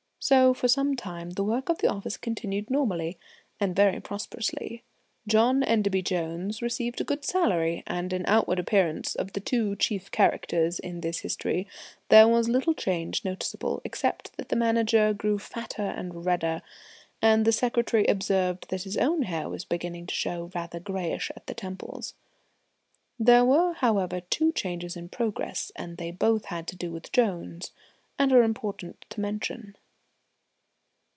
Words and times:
So 0.23 0.53
for 0.53 0.67
some 0.67 0.95
time 0.95 1.31
the 1.31 1.43
work 1.43 1.67
of 1.67 1.79
the 1.79 1.89
office 1.89 2.15
continued 2.15 2.69
normally 2.69 3.17
and 3.59 3.75
very 3.75 3.99
prosperously. 3.99 4.83
John 5.27 5.63
Enderby 5.63 6.03
Jones 6.03 6.61
received 6.61 7.01
a 7.01 7.03
good 7.03 7.25
salary, 7.25 7.81
and 7.87 8.13
in 8.13 8.21
the 8.21 8.31
outward 8.31 8.59
appearance 8.59 9.15
of 9.15 9.33
the 9.33 9.39
two 9.39 9.75
chief 9.77 10.11
characters 10.11 10.77
in 10.77 11.01
this 11.01 11.21
history 11.21 11.67
there 12.09 12.27
was 12.27 12.47
little 12.47 12.75
change 12.75 13.25
noticeable, 13.25 13.81
except 13.83 14.37
that 14.37 14.49
the 14.49 14.55
Manager 14.55 15.11
grew 15.11 15.39
fatter 15.39 15.81
and 15.81 16.23
redder, 16.23 16.61
and 17.19 17.43
the 17.43 17.51
secretary 17.51 18.05
observed 18.05 18.69
that 18.69 18.83
his 18.83 18.97
own 18.97 19.23
hair 19.23 19.49
was 19.49 19.65
beginning 19.65 20.05
to 20.05 20.13
show 20.13 20.51
rather 20.53 20.79
greyish 20.79 21.31
at 21.35 21.47
the 21.47 21.55
temples. 21.55 22.13
There 23.17 23.43
were, 23.43 23.73
however, 23.73 24.21
two 24.21 24.51
changes 24.51 24.95
in 24.95 25.09
progress, 25.09 25.71
and 25.75 25.97
they 25.97 26.11
both 26.11 26.45
had 26.45 26.67
to 26.67 26.75
do 26.75 26.91
with 26.91 27.11
Jones, 27.11 27.71
and 28.19 28.31
are 28.31 28.43
important 28.43 29.03
to 29.09 29.19
mention. 29.19 29.75